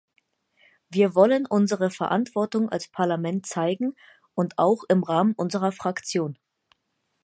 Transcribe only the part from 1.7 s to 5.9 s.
Verantwortung als Parlament zeigen und auch im Rahmen unserer